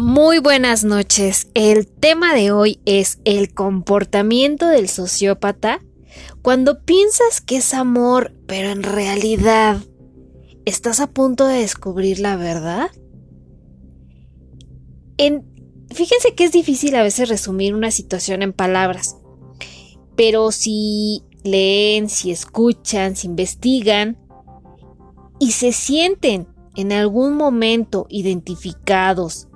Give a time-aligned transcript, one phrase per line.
[0.00, 1.48] Muy buenas noches.
[1.54, 5.80] El tema de hoy es el comportamiento del sociópata
[6.40, 9.78] cuando piensas que es amor, pero en realidad
[10.64, 12.92] estás a punto de descubrir la verdad.
[15.16, 15.44] En,
[15.92, 19.16] fíjense que es difícil a veces resumir una situación en palabras,
[20.14, 24.16] pero si leen, si escuchan, si investigan
[25.40, 29.47] y se sienten en algún momento identificados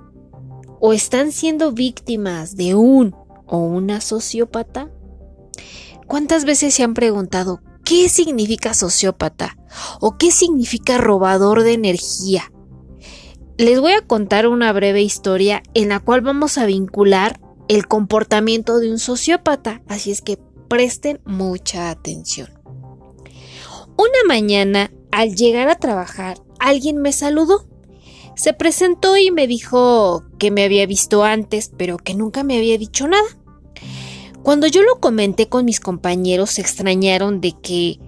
[0.85, 3.15] o están siendo víctimas de un
[3.47, 4.91] o una sociópata?
[6.07, 9.57] ¿Cuántas veces se han preguntado qué significa sociópata
[10.01, 12.51] o qué significa robador de energía?
[13.57, 17.39] Les voy a contar una breve historia en la cual vamos a vincular
[17.69, 20.37] el comportamiento de un sociópata, así es que
[20.67, 22.49] presten mucha atención.
[23.95, 27.69] Una mañana, al llegar a trabajar, alguien me saludó.
[28.35, 32.77] Se presentó y me dijo que me había visto antes, pero que nunca me había
[32.77, 33.23] dicho nada.
[34.41, 37.99] Cuando yo lo comenté con mis compañeros, se extrañaron de que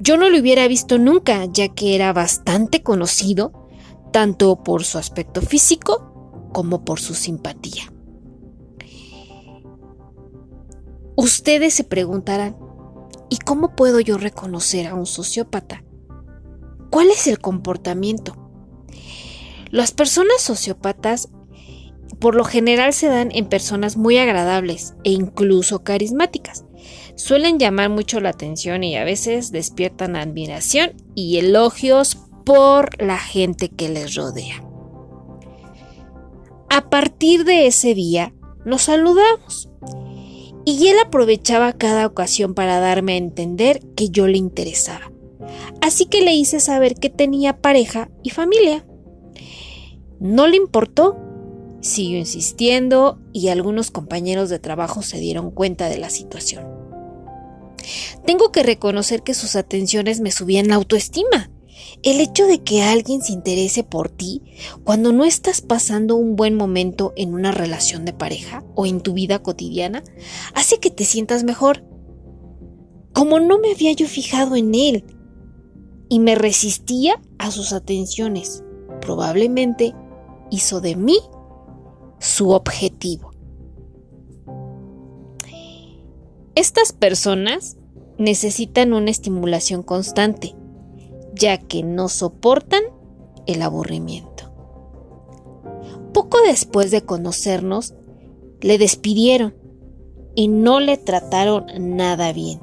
[0.00, 3.68] yo no lo hubiera visto nunca, ya que era bastante conocido,
[4.12, 7.92] tanto por su aspecto físico como por su simpatía.
[11.14, 12.56] Ustedes se preguntarán,
[13.28, 15.84] ¿y cómo puedo yo reconocer a un sociópata?
[16.90, 18.47] ¿Cuál es el comportamiento?
[19.70, 21.28] Las personas sociópatas
[22.20, 26.64] por lo general se dan en personas muy agradables e incluso carismáticas.
[27.14, 33.68] Suelen llamar mucho la atención y a veces despiertan admiración y elogios por la gente
[33.68, 34.64] que les rodea.
[36.70, 38.32] A partir de ese día
[38.64, 39.68] nos saludamos
[40.64, 45.10] y él aprovechaba cada ocasión para darme a entender que yo le interesaba.
[45.80, 48.84] Así que le hice saber que tenía pareja y familia.
[50.20, 51.16] No le importó,
[51.80, 56.66] siguió insistiendo y algunos compañeros de trabajo se dieron cuenta de la situación.
[58.26, 61.50] Tengo que reconocer que sus atenciones me subían la autoestima.
[62.02, 64.42] El hecho de que alguien se interese por ti
[64.84, 69.14] cuando no estás pasando un buen momento en una relación de pareja o en tu
[69.14, 70.02] vida cotidiana
[70.54, 71.84] hace que te sientas mejor.
[73.12, 75.04] Como no me había yo fijado en él
[76.08, 78.64] y me resistía a sus atenciones,
[79.00, 79.94] probablemente
[80.50, 81.18] hizo de mí
[82.18, 83.30] su objetivo.
[86.54, 87.76] Estas personas
[88.18, 90.56] necesitan una estimulación constante,
[91.34, 92.82] ya que no soportan
[93.46, 94.52] el aburrimiento.
[96.12, 97.94] Poco después de conocernos,
[98.60, 99.54] le despidieron
[100.34, 102.60] y no le trataron nada bien.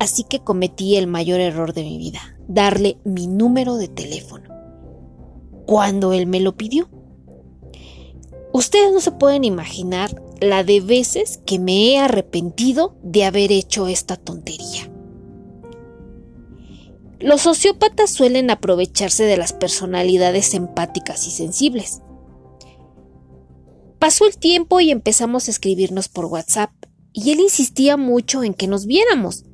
[0.00, 4.50] Así que cometí el mayor error de mi vida, darle mi número de teléfono.
[5.64, 6.88] Cuando él me lo pidió.
[8.52, 13.88] Ustedes no se pueden imaginar la de veces que me he arrepentido de haber hecho
[13.88, 14.90] esta tontería.
[17.20, 22.02] Los sociópatas suelen aprovecharse de las personalidades empáticas y sensibles.
[24.00, 26.72] Pasó el tiempo y empezamos a escribirnos por WhatsApp,
[27.12, 29.44] y él insistía mucho en que nos viéramos.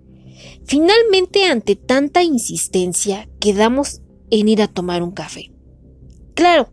[0.65, 5.53] Finalmente, ante tanta insistencia, quedamos en ir a tomar un café.
[6.35, 6.71] Claro,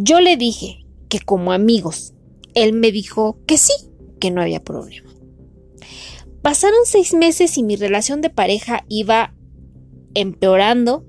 [0.00, 2.14] yo le dije que como amigos,
[2.54, 3.72] él me dijo que sí,
[4.20, 5.10] que no había problema.
[6.40, 9.34] Pasaron seis meses y mi relación de pareja iba
[10.14, 11.04] empeorando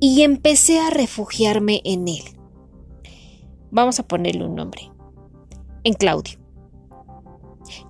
[0.00, 2.22] y empecé a refugiarme en él.
[3.70, 4.90] Vamos a ponerle un nombre.
[5.84, 6.38] En Claudio.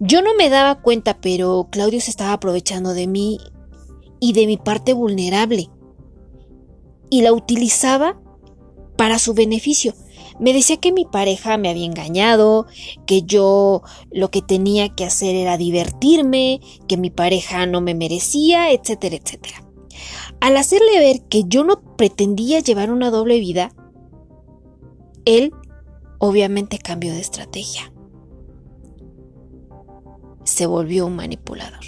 [0.00, 3.38] Yo no me daba cuenta, pero Claudio se estaba aprovechando de mí
[4.18, 5.70] y de mi parte vulnerable.
[7.08, 8.20] Y la utilizaba
[8.96, 9.94] para su beneficio.
[10.40, 12.66] Me decía que mi pareja me había engañado,
[13.06, 18.72] que yo lo que tenía que hacer era divertirme, que mi pareja no me merecía,
[18.72, 19.64] etcétera, etcétera.
[20.40, 23.72] Al hacerle ver que yo no pretendía llevar una doble vida,
[25.24, 25.52] él
[26.18, 27.92] obviamente cambió de estrategia.
[30.44, 31.84] Se volvió un manipulador.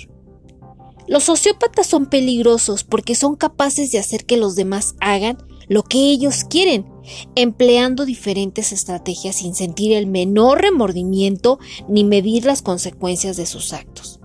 [1.08, 6.10] Los sociópatas son peligrosos porque son capaces de hacer que los demás hagan lo que
[6.10, 6.86] ellos quieren,
[7.34, 11.58] empleando diferentes estrategias sin sentir el menor remordimiento
[11.88, 14.20] ni medir las consecuencias de sus actos.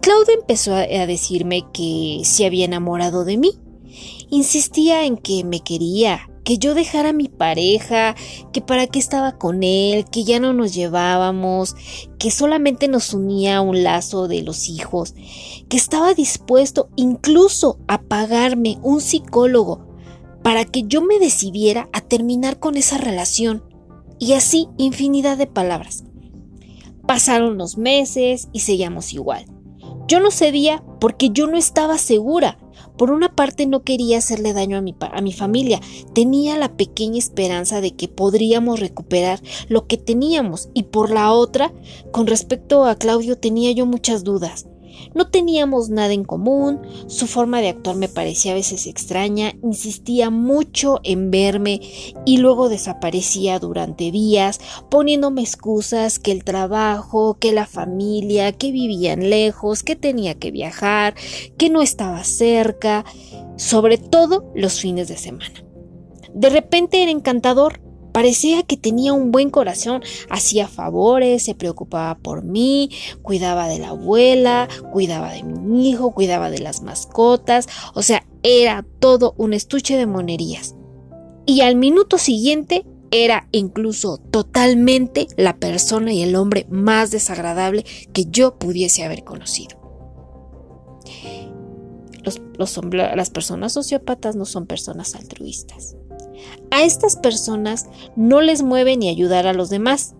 [0.00, 3.52] Claudio empezó a decirme que se había enamorado de mí.
[4.30, 8.16] Insistía en que me quería, que yo dejara a mi pareja,
[8.52, 11.76] que para qué estaba con él, que ya no nos llevábamos,
[12.18, 15.14] que solamente nos unía un lazo de los hijos,
[15.68, 19.91] que estaba dispuesto incluso a pagarme un psicólogo
[20.42, 23.64] para que yo me decidiera a terminar con esa relación.
[24.18, 26.04] Y así infinidad de palabras.
[27.06, 29.46] Pasaron los meses y seguíamos igual.
[30.06, 32.58] Yo no cedía porque yo no estaba segura.
[32.96, 35.80] Por una parte no quería hacerle daño a mi, a mi, familia,
[36.14, 41.72] tenía la pequeña esperanza de que podríamos recuperar lo que teníamos y por la otra,
[42.12, 44.66] con respecto a Claudio tenía yo muchas dudas.
[45.14, 50.30] No teníamos nada en común, su forma de actuar me parecía a veces extraña, insistía
[50.30, 51.80] mucho en verme
[52.24, 54.60] y luego desaparecía durante días,
[54.90, 61.14] poniéndome excusas que el trabajo, que la familia, que vivían lejos, que tenía que viajar,
[61.56, 63.04] que no estaba cerca,
[63.56, 65.64] sobre todo los fines de semana.
[66.34, 67.80] De repente era encantador,
[68.12, 72.90] Parecía que tenía un buen corazón, hacía favores, se preocupaba por mí,
[73.22, 78.84] cuidaba de la abuela, cuidaba de mi hijo, cuidaba de las mascotas, o sea, era
[79.00, 80.74] todo un estuche de monerías.
[81.46, 88.24] Y al minuto siguiente era incluso totalmente la persona y el hombre más desagradable que
[88.24, 89.80] yo pudiese haber conocido.
[92.56, 95.96] las personas sociópatas no son personas altruistas.
[96.70, 100.14] A estas personas no les mueve ni ayudar a los demás,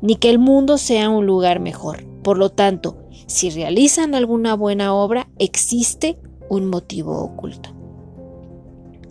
[0.00, 2.06] ni que el mundo sea un lugar mejor.
[2.22, 7.76] Por lo tanto, si realizan alguna buena obra, existe un motivo oculto.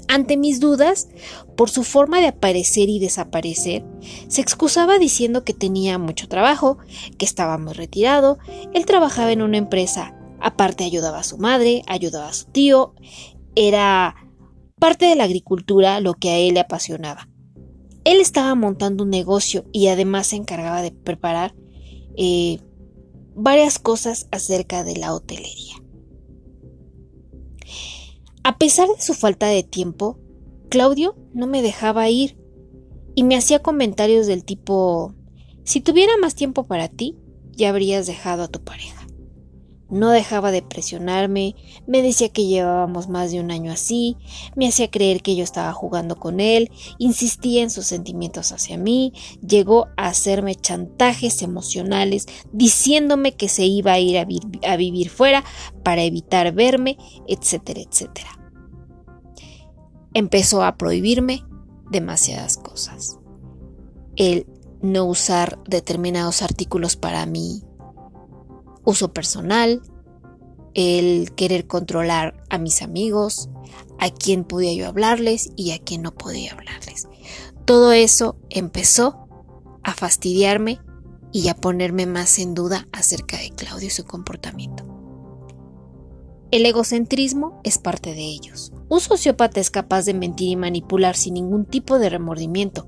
[0.07, 1.09] Ante mis dudas,
[1.55, 3.83] por su forma de aparecer y desaparecer,
[4.27, 6.77] se excusaba diciendo que tenía mucho trabajo,
[7.17, 8.37] que estaba muy retirado,
[8.73, 12.93] él trabajaba en una empresa, aparte ayudaba a su madre, ayudaba a su tío,
[13.55, 14.15] era
[14.85, 17.27] parte de la agricultura lo que a él le apasionaba.
[18.03, 21.55] Él estaba montando un negocio y además se encargaba de preparar
[22.15, 22.59] eh,
[23.33, 25.73] varias cosas acerca de la hotelería.
[28.43, 30.19] A pesar de su falta de tiempo,
[30.69, 32.37] Claudio no me dejaba ir
[33.15, 35.15] y me hacía comentarios del tipo,
[35.63, 37.17] si tuviera más tiempo para ti,
[37.53, 39.04] ya habrías dejado a tu pareja.
[39.89, 41.55] No dejaba de presionarme,
[41.85, 44.17] me decía que llevábamos más de un año así,
[44.55, 49.13] me hacía creer que yo estaba jugando con él, insistía en sus sentimientos hacia mí,
[49.45, 54.25] llegó a hacerme chantajes emocionales, diciéndome que se iba a ir a,
[54.75, 55.43] vivir fuera
[55.83, 56.97] para evitar verme,
[57.27, 58.39] etcétera, etcétera.
[60.15, 61.43] Empezó a prohibirme
[61.91, 63.19] demasiadas cosas.
[64.15, 64.47] El
[64.81, 67.64] no usar determinados artículos para mí,
[68.85, 69.81] uso personal,
[70.73, 73.49] el querer controlar a mis amigos,
[73.99, 77.07] a quién podía yo hablarles y a quién no podía hablarles.
[77.65, 79.27] Todo eso empezó
[79.83, 80.79] a fastidiarme
[81.31, 84.94] y a ponerme más en duda acerca de Claudio y su comportamiento.
[86.55, 88.71] El egocentrismo es parte de ellos.
[88.87, 92.87] Un sociópata es capaz de mentir y manipular sin ningún tipo de remordimiento.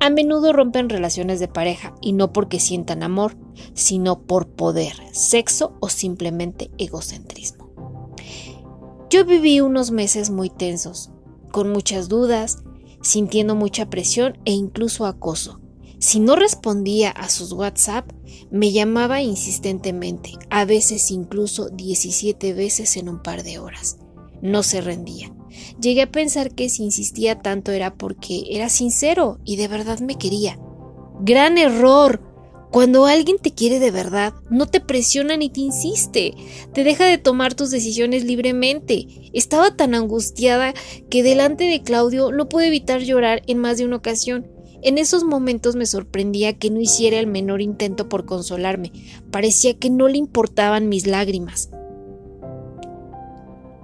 [0.00, 3.36] A menudo rompen relaciones de pareja y no porque sientan amor,
[3.74, 7.68] sino por poder, sexo o simplemente egocentrismo.
[9.10, 11.10] Yo viví unos meses muy tensos,
[11.52, 12.62] con muchas dudas,
[13.02, 15.60] sintiendo mucha presión e incluso acoso.
[15.98, 18.10] Si no respondía a sus WhatsApp,
[18.50, 23.98] me llamaba insistentemente, a veces incluso 17 veces en un par de horas.
[24.42, 25.34] No se rendía.
[25.80, 30.16] Llegué a pensar que si insistía tanto era porque era sincero y de verdad me
[30.16, 30.58] quería.
[31.20, 32.20] Gran error.
[32.70, 36.34] Cuando alguien te quiere de verdad, no te presiona ni te insiste,
[36.72, 39.06] te deja de tomar tus decisiones libremente.
[39.32, 40.74] Estaba tan angustiada
[41.08, 44.53] que delante de Claudio no pude evitar llorar en más de una ocasión.
[44.84, 48.92] En esos momentos me sorprendía que no hiciera el menor intento por consolarme.
[49.30, 51.70] Parecía que no le importaban mis lágrimas.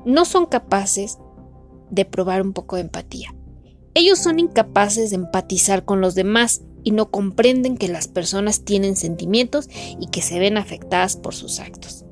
[0.04, 1.16] No son capaces
[1.90, 3.34] de probar un poco de empatía.
[3.94, 8.94] Ellos son incapaces de empatizar con los demás y no comprenden que las personas tienen
[8.94, 12.04] sentimientos y que se ven afectadas por sus actos.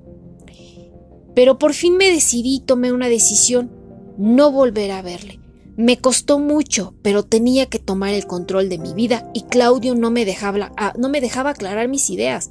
[1.34, 3.70] Pero por fin me decidí y tomé una decisión,
[4.16, 5.40] no volver a verle.
[5.78, 10.10] Me costó mucho, pero tenía que tomar el control de mi vida y Claudio no
[10.10, 12.50] me dejaba, ah, no me dejaba aclarar mis ideas.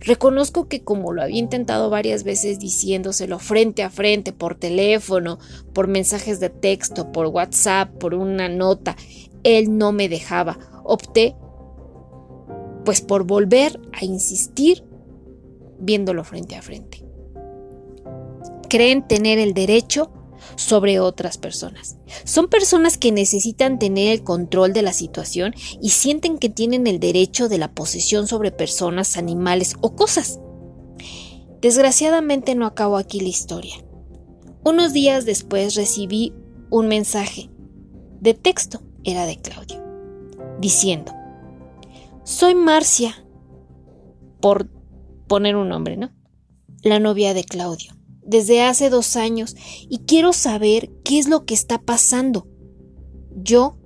[0.00, 5.38] Reconozco que como lo había intentado varias veces diciéndoselo frente a frente, por teléfono,
[5.74, 8.96] por mensajes de texto, por WhatsApp, por una nota,
[9.42, 10.58] él no me dejaba.
[10.82, 11.36] Opté
[12.86, 14.82] pues por volver a insistir
[15.78, 17.04] viéndolo frente a frente.
[18.70, 20.10] Creen tener el derecho
[20.62, 21.96] sobre otras personas.
[22.24, 27.00] Son personas que necesitan tener el control de la situación y sienten que tienen el
[27.00, 30.40] derecho de la posesión sobre personas, animales o cosas.
[31.60, 33.74] Desgraciadamente no acabo aquí la historia.
[34.64, 36.32] Unos días después recibí
[36.70, 37.50] un mensaje
[38.20, 39.82] de texto era de Claudio,
[40.60, 41.12] diciendo,
[42.24, 43.26] soy Marcia,
[44.40, 44.68] por
[45.26, 46.10] poner un nombre, ¿no?
[46.82, 47.92] La novia de Claudio,
[48.24, 49.56] desde hace dos años,
[49.88, 52.46] y quiero saber qué es lo que está pasando.
[53.34, 53.76] Yo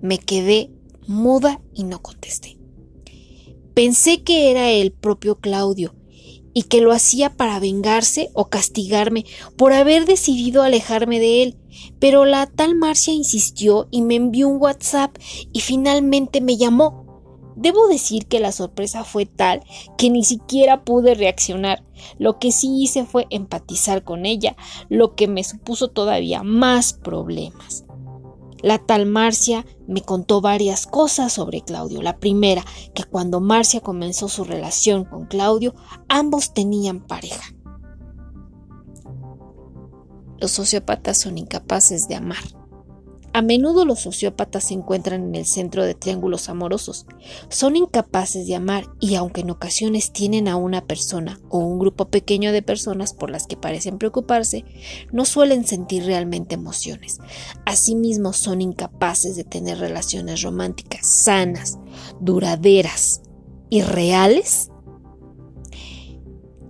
[0.00, 0.70] me quedé
[1.06, 2.58] muda y no contesté.
[3.74, 5.94] Pensé que era el propio Claudio
[6.54, 9.24] y que lo hacía para vengarse o castigarme
[9.56, 11.58] por haber decidido alejarme de él,
[11.98, 15.16] pero la tal Marcia insistió y me envió un WhatsApp
[15.52, 17.03] y finalmente me llamó.
[17.56, 19.62] Debo decir que la sorpresa fue tal
[19.96, 21.84] que ni siquiera pude reaccionar.
[22.18, 24.56] Lo que sí hice fue empatizar con ella,
[24.88, 27.84] lo que me supuso todavía más problemas.
[28.62, 32.00] La tal Marcia me contó varias cosas sobre Claudio.
[32.00, 35.74] La primera, que cuando Marcia comenzó su relación con Claudio,
[36.08, 37.54] ambos tenían pareja.
[40.38, 42.42] Los sociópatas son incapaces de amar.
[43.34, 47.04] A menudo los sociópatas se encuentran en el centro de triángulos amorosos.
[47.48, 52.04] Son incapaces de amar y aunque en ocasiones tienen a una persona o un grupo
[52.04, 54.64] pequeño de personas por las que parecen preocuparse,
[55.10, 57.18] no suelen sentir realmente emociones.
[57.66, 61.80] Asimismo son incapaces de tener relaciones románticas sanas,
[62.20, 63.20] duraderas
[63.68, 64.70] y reales.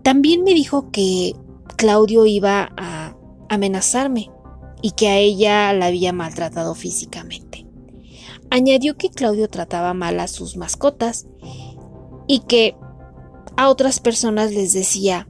[0.02, 1.34] También me dijo que
[1.76, 3.18] Claudio iba a
[3.50, 4.30] amenazarme
[4.84, 7.66] y que a ella la había maltratado físicamente.
[8.50, 11.26] Añadió que Claudio trataba mal a sus mascotas
[12.26, 12.76] y que
[13.56, 15.26] a otras personas les decía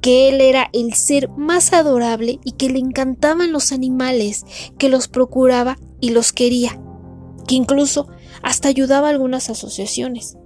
[0.00, 4.46] que él era el ser más adorable y que le encantaban los animales,
[4.78, 6.80] que los procuraba y los quería,
[7.48, 8.06] que incluso
[8.44, 10.38] hasta ayudaba a algunas asociaciones.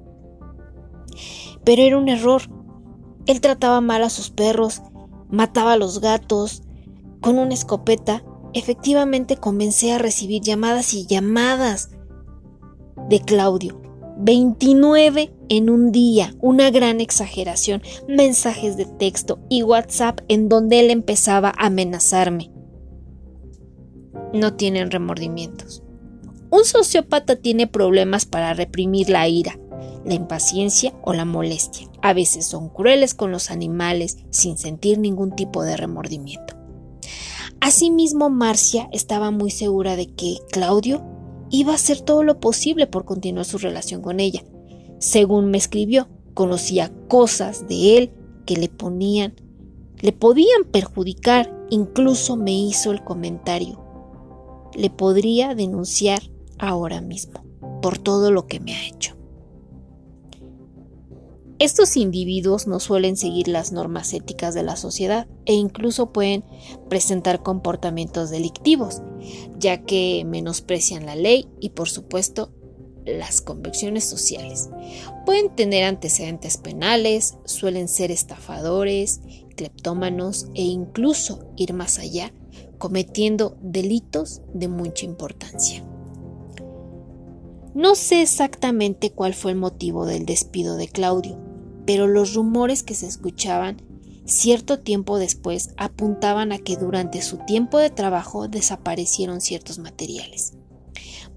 [1.64, 2.44] Pero era un error.
[3.26, 4.80] Él trataba mal a sus perros,
[5.28, 6.62] mataba a los gatos
[7.20, 8.24] con una escopeta
[8.54, 11.90] efectivamente comencé a recibir llamadas y llamadas
[13.08, 13.80] de Claudio.
[14.20, 20.90] 29 en un día, una gran exageración, mensajes de texto y WhatsApp en donde él
[20.90, 22.50] empezaba a amenazarme.
[24.32, 25.84] No tienen remordimientos.
[26.50, 29.58] Un sociópata tiene problemas para reprimir la ira,
[30.04, 31.88] la impaciencia o la molestia.
[32.02, 36.57] A veces son crueles con los animales sin sentir ningún tipo de remordimiento.
[37.60, 41.02] Asimismo, Marcia estaba muy segura de que Claudio
[41.50, 44.44] iba a hacer todo lo posible por continuar su relación con ella.
[44.98, 48.12] Según me escribió, conocía cosas de él
[48.46, 49.34] que le ponían,
[50.00, 53.84] le podían perjudicar, incluso me hizo el comentario.
[54.74, 56.22] Le podría denunciar
[56.58, 57.42] ahora mismo
[57.82, 59.17] por todo lo que me ha hecho.
[61.58, 66.44] Estos individuos no suelen seguir las normas éticas de la sociedad e incluso pueden
[66.88, 69.02] presentar comportamientos delictivos,
[69.58, 72.52] ya que menosprecian la ley y por supuesto
[73.04, 74.70] las convicciones sociales.
[75.26, 79.20] Pueden tener antecedentes penales, suelen ser estafadores,
[79.56, 82.32] cleptómanos e incluso ir más allá,
[82.78, 85.84] cometiendo delitos de mucha importancia.
[87.74, 91.47] No sé exactamente cuál fue el motivo del despido de Claudio,
[91.88, 93.80] pero los rumores que se escuchaban
[94.26, 100.52] cierto tiempo después apuntaban a que durante su tiempo de trabajo desaparecieron ciertos materiales.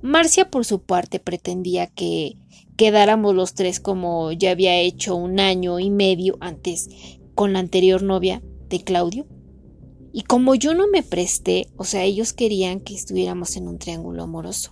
[0.02, 2.36] Marcia por su parte pretendía que
[2.76, 6.90] quedáramos los tres como ya había hecho un año y medio antes
[7.34, 9.28] con la anterior novia de Claudio.
[10.12, 14.24] Y como yo no me presté, o sea, ellos querían que estuviéramos en un triángulo
[14.24, 14.72] amoroso.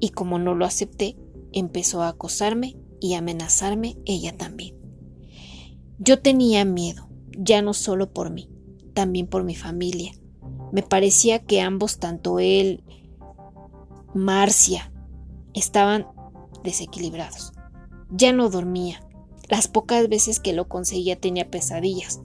[0.00, 1.18] Y como no lo acepté,
[1.52, 4.77] empezó a acosarme y amenazarme ella también.
[6.00, 8.48] Yo tenía miedo, ya no solo por mí,
[8.94, 10.12] también por mi familia.
[10.70, 12.84] Me parecía que ambos, tanto él,
[14.14, 14.92] Marcia,
[15.54, 16.06] estaban
[16.62, 17.52] desequilibrados.
[18.10, 19.04] Ya no dormía.
[19.48, 22.20] Las pocas veces que lo conseguía tenía pesadillas.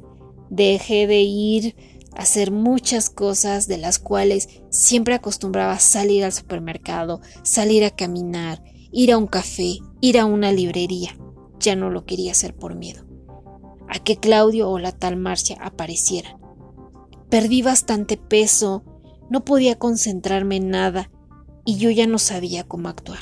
[0.52, 1.76] Dejé de ir
[2.16, 8.64] a hacer muchas cosas de las cuales siempre acostumbraba salir al supermercado, salir a caminar,
[8.92, 11.18] ir a un café, ir a una librería.
[11.60, 13.04] Ya no lo quería hacer por miedo
[13.94, 16.42] a que Claudio o la tal Marcia aparecieran.
[17.30, 18.84] Perdí bastante peso,
[19.30, 21.12] no podía concentrarme en nada
[21.64, 23.22] y yo ya no sabía cómo actuar.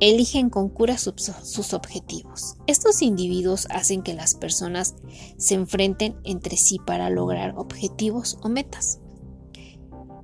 [0.00, 2.56] Eligen con cura sus objetivos.
[2.66, 4.96] Estos individuos hacen que las personas
[5.36, 9.00] se enfrenten entre sí para lograr objetivos o metas.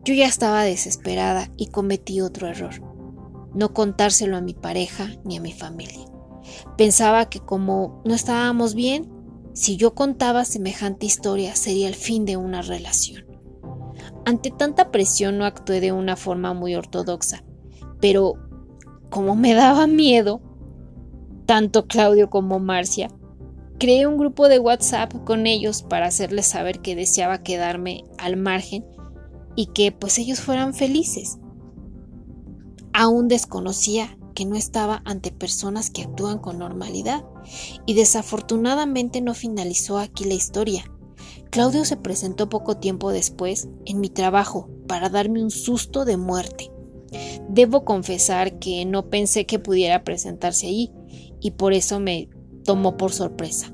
[0.04, 2.82] Yo ya estaba desesperada y cometí otro error,
[3.54, 6.09] no contárselo a mi pareja ni a mi familia.
[6.76, 9.10] Pensaba que como no estábamos bien,
[9.52, 13.24] si yo contaba semejante historia sería el fin de una relación.
[14.24, 17.42] Ante tanta presión no actué de una forma muy ortodoxa,
[18.00, 18.34] pero
[19.10, 20.40] como me daba miedo,
[21.46, 23.10] tanto Claudio como Marcia,
[23.78, 28.84] creé un grupo de WhatsApp con ellos para hacerles saber que deseaba quedarme al margen
[29.56, 31.38] y que pues ellos fueran felices.
[32.92, 37.24] Aún desconocía que no estaba ante personas que actúan con normalidad
[37.86, 40.84] y desafortunadamente no finalizó aquí la historia.
[41.50, 46.70] Claudio se presentó poco tiempo después en mi trabajo para darme un susto de muerte.
[47.48, 50.92] Debo confesar que no pensé que pudiera presentarse allí
[51.40, 52.28] y por eso me
[52.64, 53.72] tomó por sorpresa.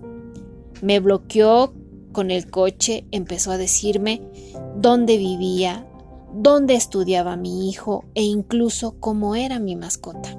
[0.80, 1.74] Me bloqueó
[2.12, 4.22] con el coche, empezó a decirme
[4.76, 5.86] dónde vivía,
[6.32, 10.38] dónde estudiaba mi hijo e incluso cómo era mi mascota.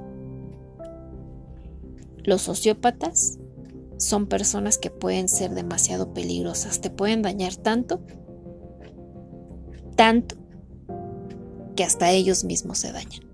[2.28, 3.40] Los sociópatas
[3.98, 8.02] son personas que pueden ser demasiado peligrosas, te pueden dañar tanto,
[9.96, 10.36] tanto,
[11.76, 13.28] que hasta ellos mismos se dañan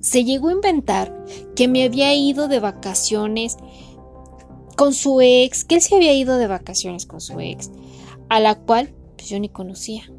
[0.00, 3.56] se llegó a inventar que me había ido de vacaciones
[4.76, 7.70] con su ex, que él se había ido de vacaciones con su ex,
[8.28, 10.10] a la cual pues, yo ni conocía,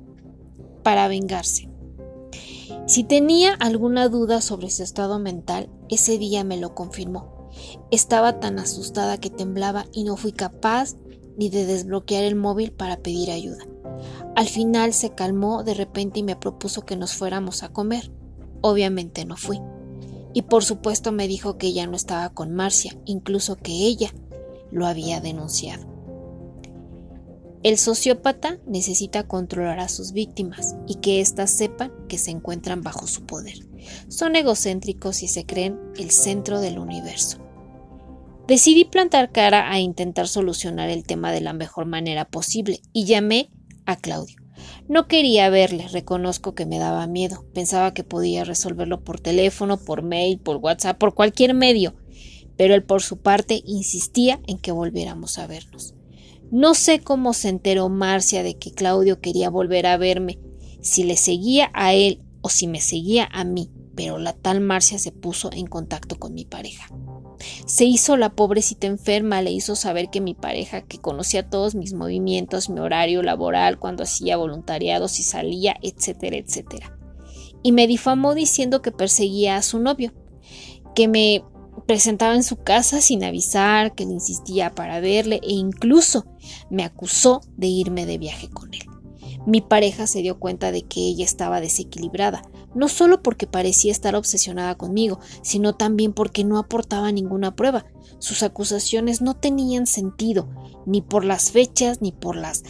[0.84, 1.70] para vengarse.
[2.86, 7.50] Si tenía alguna duda sobre su estado mental, ese día me lo confirmó.
[7.92, 10.96] Estaba tan asustada que temblaba y no fui capaz
[11.38, 13.66] ni de desbloquear el móvil para pedir ayuda.
[14.36, 18.12] Al final se calmó de repente y me propuso que nos fuéramos a comer.
[18.62, 19.60] Obviamente no fui.
[20.34, 24.14] Y por supuesto me dijo que ya no estaba con Marcia, incluso que ella
[24.72, 25.91] lo había denunciado.
[27.64, 33.06] El sociópata necesita controlar a sus víctimas y que éstas sepan que se encuentran bajo
[33.06, 33.60] su poder.
[34.08, 37.38] Son egocéntricos y se creen el centro del universo.
[38.48, 43.52] Decidí plantar cara a intentar solucionar el tema de la mejor manera posible y llamé
[43.86, 44.38] a Claudio.
[44.88, 47.46] No quería verle, reconozco que me daba miedo.
[47.54, 51.96] Pensaba que podía resolverlo por teléfono, por mail, por WhatsApp, por cualquier medio.
[52.58, 55.94] Pero él por su parte insistía en que volviéramos a vernos.
[56.52, 60.38] No sé cómo se enteró Marcia de que Claudio quería volver a verme,
[60.82, 65.00] si le seguía a él o si me seguía a mí, pero la tal Marcia
[65.00, 66.90] se puso en contacto con mi pareja.
[67.66, 71.94] Se hizo la pobrecita enferma, le hizo saber que mi pareja, que conocía todos mis
[71.94, 76.98] movimientos, mi horario laboral, cuando hacía voluntariado, si salía, etcétera, etcétera.
[77.64, 80.14] Y me difamó diciendo que perseguía a su novio,
[80.96, 81.46] que me
[81.86, 86.26] presentaba en su casa sin avisar, que le insistía para verle e incluso
[86.70, 88.82] me acusó de irme de viaje con él.
[89.46, 92.44] Mi pareja se dio cuenta de que ella estaba desequilibrada,
[92.76, 97.86] no solo porque parecía estar obsesionada conmigo, sino también porque no aportaba ninguna prueba.
[98.20, 100.50] Sus acusaciones no tenían sentido,
[100.86, 102.64] ni por las fechas, ni por las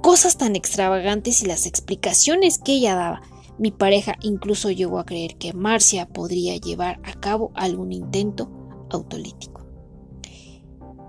[0.00, 3.22] cosas tan extravagantes y las explicaciones que ella daba.
[3.58, 8.50] Mi pareja incluso llegó a creer que Marcia podría llevar a cabo algún intento
[8.90, 9.66] autolítico.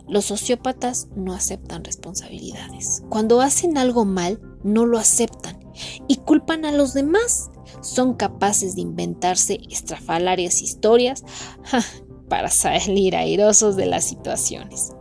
[0.07, 3.03] Los sociópatas no aceptan responsabilidades.
[3.09, 5.59] Cuando hacen algo mal, no lo aceptan
[6.07, 11.23] y culpan a los demás son capaces de inventarse estrafalarias historias
[12.29, 14.91] para salir airosos de las situaciones.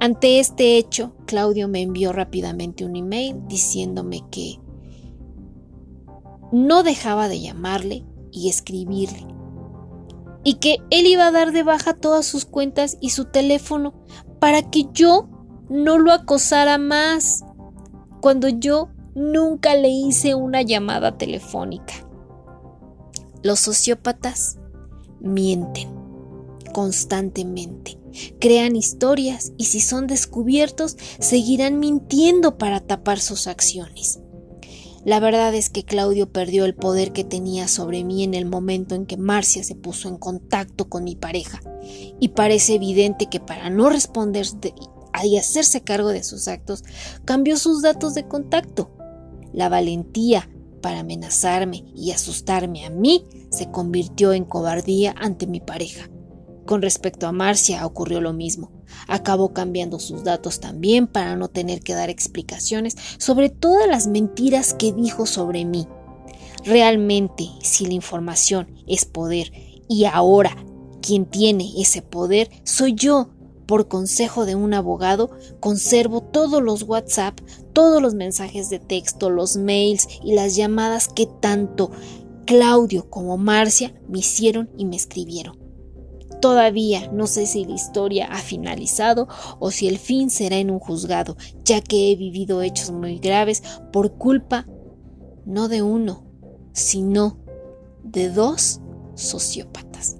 [0.00, 4.58] Ante este hecho, Claudio me envió rápidamente un email diciéndome que
[6.52, 9.26] no dejaba de llamarle y escribirle,
[10.44, 13.94] y que él iba a dar de baja todas sus cuentas y su teléfono
[14.38, 15.28] para que yo
[15.68, 17.44] no lo acosara más,
[18.20, 21.92] cuando yo Nunca le hice una llamada telefónica.
[23.42, 24.58] Los sociópatas
[25.20, 26.00] mienten
[26.72, 27.98] constantemente,
[28.40, 34.20] crean historias y si son descubiertos seguirán mintiendo para tapar sus acciones.
[35.04, 38.94] La verdad es que Claudio perdió el poder que tenía sobre mí en el momento
[38.94, 41.60] en que Marcia se puso en contacto con mi pareja,
[42.20, 44.46] y parece evidente que para no responder
[45.24, 46.84] y hacerse cargo de sus actos,
[47.24, 48.96] cambió sus datos de contacto.
[49.52, 50.48] La valentía
[50.80, 56.08] para amenazarme y asustarme a mí se convirtió en cobardía ante mi pareja.
[56.64, 58.70] Con respecto a Marcia ocurrió lo mismo.
[59.08, 64.74] Acabó cambiando sus datos también para no tener que dar explicaciones sobre todas las mentiras
[64.74, 65.86] que dijo sobre mí.
[66.64, 69.52] Realmente, si la información es poder
[69.88, 70.56] y ahora
[71.00, 73.30] quien tiene ese poder soy yo,
[73.66, 77.40] por consejo de un abogado, conservo todos los WhatsApp,
[77.72, 81.90] todos los mensajes de texto, los mails y las llamadas que tanto
[82.44, 85.61] Claudio como Marcia me hicieron y me escribieron.
[86.42, 89.28] Todavía no sé si la historia ha finalizado
[89.60, 93.62] o si el fin será en un juzgado, ya que he vivido hechos muy graves
[93.92, 94.66] por culpa
[95.46, 96.26] no de uno,
[96.72, 97.38] sino
[98.02, 98.80] de dos
[99.14, 100.16] sociópatas.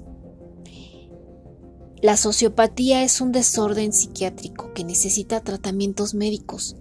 [2.01, 6.77] La sociopatía es un desorden psiquiátrico que necesita tratamientos médicos.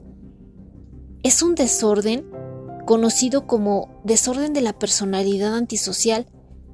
[1.24, 2.30] Es un desorden
[2.86, 6.28] conocido como desorden de la personalidad antisocial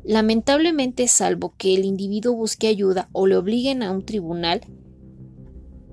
[0.08, 4.62] Lamentablemente, salvo que el individuo busque ayuda o le obliguen a un tribunal,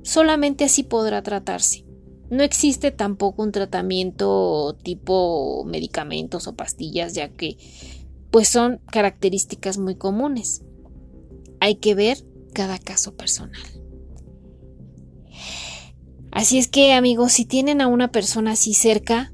[0.05, 1.85] solamente así podrá tratarse.
[2.31, 7.57] No existe tampoco un tratamiento tipo medicamentos o pastillas, ya que
[8.31, 10.63] pues son características muy comunes.
[11.59, 12.19] Hay que ver
[12.53, 13.61] cada caso personal.
[16.31, 19.33] Así es que amigos, si tienen a una persona así cerca,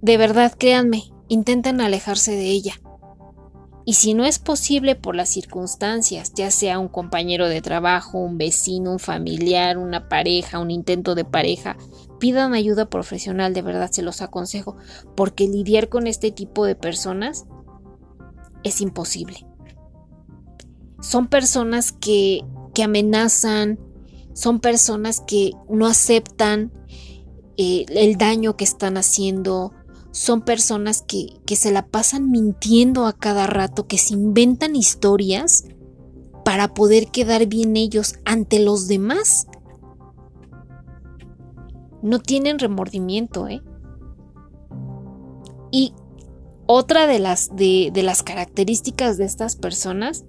[0.00, 2.81] de verdad créanme, intenten alejarse de ella.
[3.84, 8.38] Y si no es posible por las circunstancias, ya sea un compañero de trabajo, un
[8.38, 11.76] vecino, un familiar, una pareja, un intento de pareja,
[12.20, 14.76] pidan ayuda profesional, de verdad se los aconsejo,
[15.16, 17.46] porque lidiar con este tipo de personas
[18.62, 19.44] es imposible.
[21.00, 23.80] Son personas que, que amenazan,
[24.34, 26.72] son personas que no aceptan
[27.56, 29.72] eh, el daño que están haciendo,
[30.12, 35.64] son personas que, se la pasan mintiendo a cada rato, que se inventan historias
[36.44, 39.46] para poder quedar bien ellos ante los demás.
[42.02, 43.62] No tienen remordimiento, ¿eh?
[45.70, 45.94] Y
[46.66, 50.24] otra de las, de, de las características de estas personas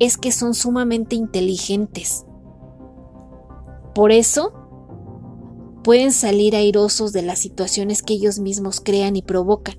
[0.00, 2.26] es que son sumamente inteligentes.
[3.94, 4.63] Por eso
[5.84, 9.76] pueden salir airosos de las situaciones que ellos mismos crean y provocan.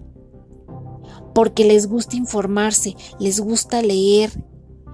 [1.34, 4.32] Porque les gusta informarse, les gusta leer,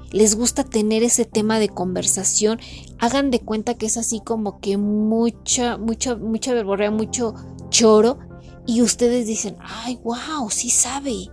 [0.10, 2.60] les gusta tener ese tema de conversación.
[2.98, 7.36] Hagan de cuenta que es así como que mucha, mucha, mucha verborrea, mucho
[7.70, 8.18] choro.
[8.66, 11.30] Y ustedes dicen, ay, wow, sí sabe.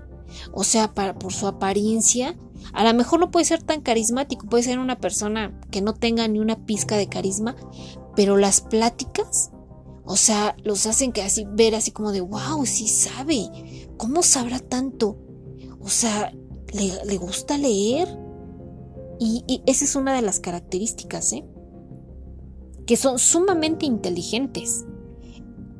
[0.52, 2.36] O sea, por su apariencia,
[2.72, 6.26] a lo mejor no puede ser tan carismático, puede ser una persona que no tenga
[6.26, 7.56] ni una pizca de carisma,
[8.16, 9.52] pero las pláticas
[10.10, 13.90] o sea, los hacen que así ver así como de, wow, sí sabe.
[13.98, 15.18] ¿Cómo sabrá tanto?
[15.80, 16.32] O sea,
[16.72, 18.08] le, gusta leer.
[19.20, 21.44] Y, y, esa es una de las características, ¿eh?
[22.86, 24.86] Que son sumamente inteligentes.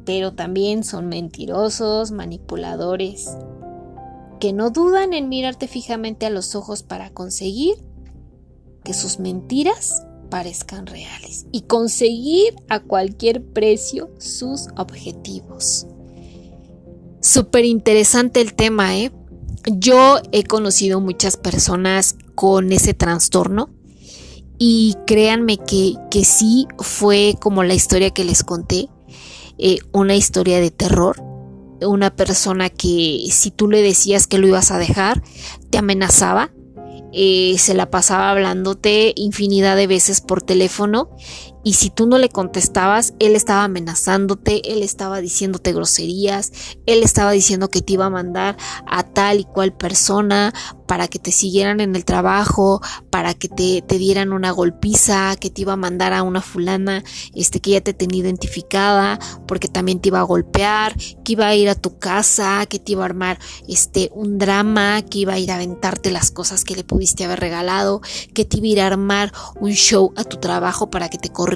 [0.05, 3.35] Pero también son mentirosos, manipuladores.
[4.41, 7.83] Que no dudan en mirarte fijamente a los ojos para conseguir
[8.85, 15.87] que sus mentiras parezcan reales y conseguir a cualquier precio sus objetivos.
[17.21, 19.13] Súper interesante el tema, ¿eh?
[19.67, 23.71] Yo he conocido muchas personas con ese trastorno
[24.59, 28.89] y créanme que, que sí fue como la historia que les conté,
[29.59, 31.23] eh, una historia de terror.
[31.81, 35.23] Una persona que si tú le decías que lo ibas a dejar,
[35.71, 36.51] te amenazaba
[37.13, 41.11] eh, se la pasaba hablándote infinidad de veces por teléfono
[41.65, 46.53] y si tú no le contestabas, él estaba amenazándote, él estaba diciéndote groserías,
[46.87, 50.53] él estaba diciendo que te iba a mandar a tal y cual persona
[50.89, 55.51] para que te siguieran en el trabajo, para que te, te, dieran una golpiza, que
[55.51, 60.01] te iba a mandar a una fulana este, que ya te tenía identificada, porque también
[60.01, 63.05] te iba a golpear, que iba a ir a tu casa, que te iba a
[63.05, 67.25] armar este, un drama, que iba a ir a aventarte las cosas que le pudiste
[67.25, 68.01] haber regalado,
[68.33, 71.29] que te iba a ir a armar un show a tu trabajo para que te
[71.29, 71.48] corrieran,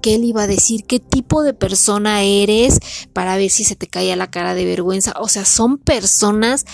[0.00, 2.78] que él iba a decir qué tipo de persona eres
[3.12, 5.14] para ver si se te caía la cara de vergüenza.
[5.20, 6.64] O sea, son personas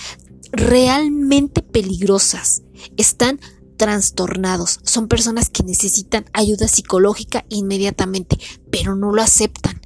[0.52, 2.62] realmente peligrosas.
[2.96, 3.40] Están
[3.76, 4.80] trastornados.
[4.84, 8.38] Son personas que necesitan ayuda psicológica inmediatamente,
[8.70, 9.80] pero no lo aceptan.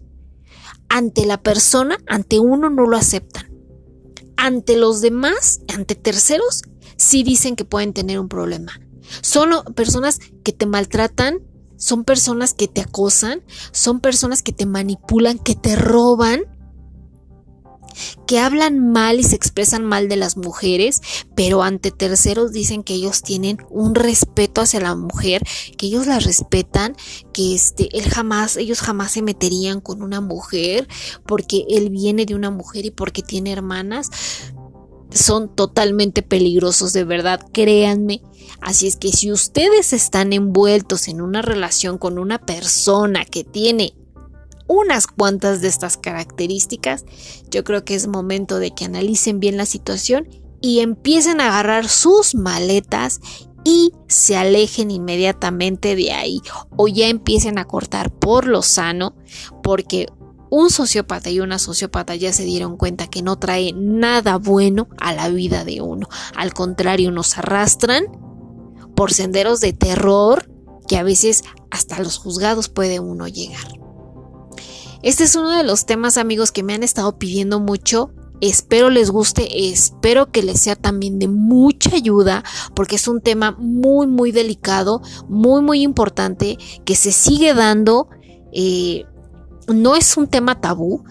[0.88, 3.50] Ante la persona, ante uno no lo aceptan.
[4.36, 6.62] Ante los demás, ante terceros,
[6.96, 8.80] sí dicen que pueden tener un problema.
[9.22, 11.40] Son personas que te maltratan,
[11.78, 16.42] son personas que te acosan, son personas que te manipulan, que te roban
[18.26, 21.00] que hablan mal y se expresan mal de las mujeres,
[21.34, 25.42] pero ante terceros dicen que ellos tienen un respeto hacia la mujer,
[25.76, 26.94] que ellos la respetan,
[27.32, 30.88] que este, él jamás, ellos jamás se meterían con una mujer
[31.26, 34.10] porque él viene de una mujer y porque tiene hermanas.
[35.10, 38.22] Son totalmente peligrosos, de verdad, créanme.
[38.60, 43.94] Así es que si ustedes están envueltos en una relación con una persona que tiene
[44.66, 47.04] unas cuantas de estas características,
[47.50, 50.28] yo creo que es momento de que analicen bien la situación
[50.60, 53.20] y empiecen a agarrar sus maletas
[53.64, 56.40] y se alejen inmediatamente de ahí
[56.76, 59.16] o ya empiecen a cortar por lo sano
[59.62, 60.06] porque
[60.50, 65.12] un sociópata y una sociópata ya se dieron cuenta que no trae nada bueno a
[65.12, 66.08] la vida de uno.
[66.34, 68.04] Al contrario, nos arrastran
[68.98, 70.50] por senderos de terror
[70.88, 73.78] que a veces hasta los juzgados puede uno llegar.
[75.04, 79.10] Este es uno de los temas amigos que me han estado pidiendo mucho Espero les
[79.10, 84.30] guste, espero que les sea también de mucha ayuda porque es un tema muy muy
[84.30, 88.08] delicado, muy muy importante que se sigue dando.
[88.52, 89.04] Eh,
[89.66, 91.04] no es un tema tabú.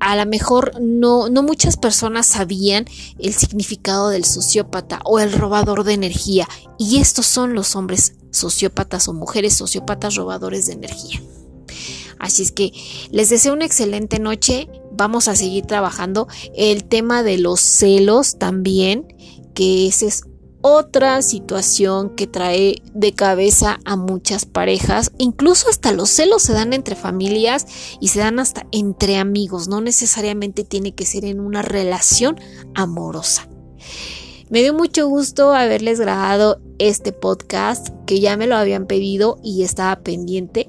[0.00, 2.86] A lo mejor no, no muchas personas sabían
[3.18, 6.48] el significado del sociópata o el robador de energía.
[6.78, 11.20] Y estos son los hombres sociópatas o mujeres sociópatas robadores de energía.
[12.18, 12.72] Así es que
[13.10, 14.68] les deseo una excelente noche
[15.00, 16.28] vamos a seguir trabajando.
[16.54, 19.14] El tema de los celos también,
[19.54, 20.24] que esa es
[20.62, 25.12] otra situación que trae de cabeza a muchas parejas.
[25.18, 27.66] Incluso hasta los celos se dan entre familias
[28.00, 29.68] y se dan hasta entre amigos.
[29.68, 32.38] No necesariamente tiene que ser en una relación
[32.74, 33.48] amorosa.
[34.50, 39.62] Me dio mucho gusto haberles grabado este podcast que ya me lo habían pedido y
[39.62, 40.68] estaba pendiente.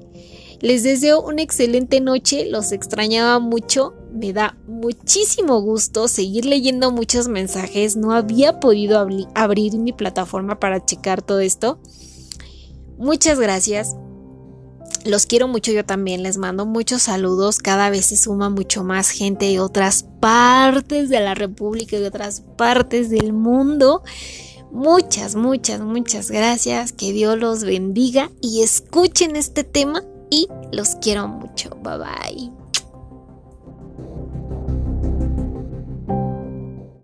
[0.60, 7.28] Les deseo una excelente noche, los extrañaba mucho me da muchísimo gusto seguir leyendo muchos
[7.28, 7.96] mensajes.
[7.96, 11.80] No había podido abrir mi plataforma para checar todo esto.
[12.98, 13.96] Muchas gracias.
[15.06, 16.24] Los quiero mucho yo también.
[16.24, 17.58] Les mando muchos saludos.
[17.58, 22.42] Cada vez se suma mucho más gente de otras partes de la República y otras
[22.58, 24.04] partes del mundo.
[24.72, 26.94] Muchas, muchas, muchas gracias.
[26.94, 31.72] Que Dios los bendiga y escuchen este tema y los quiero mucho.
[31.82, 32.61] Bye bye.